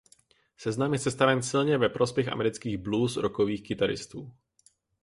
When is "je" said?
0.93-0.99